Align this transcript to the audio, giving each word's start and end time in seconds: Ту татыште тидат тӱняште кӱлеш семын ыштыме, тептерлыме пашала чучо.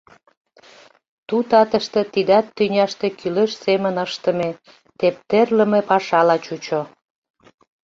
Ту 1.27 1.37
татыште 1.49 2.01
тидат 2.13 2.45
тӱняште 2.55 3.07
кӱлеш 3.19 3.51
семын 3.63 3.95
ыштыме, 4.05 4.49
тептерлыме 4.99 5.79
пашала 5.89 6.37
чучо. 6.45 6.81